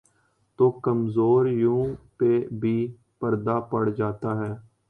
تو 0.59 0.69
کمزوریوں 0.85 1.83
پہ 2.17 2.31
بھی 2.61 2.75
پردہ 3.19 3.59
پڑ 3.69 3.89
جاتاہے۔ 3.89 4.53